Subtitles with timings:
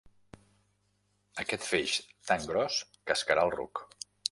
[1.43, 1.95] Aquest feix
[2.31, 2.81] tan gros
[3.13, 3.87] cascarà el ruc.